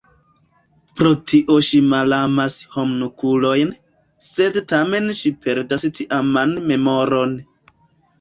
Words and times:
Pro 0.99 1.09
tio 1.31 1.57
ŝi 1.65 1.81
malamas 1.89 2.55
homunkulojn, 2.75 3.73
sed 4.29 4.57
tamen 4.73 5.11
ŝi 5.21 5.33
perdas 5.45 5.85
tiaman 6.01 6.57
memoron. 6.73 7.37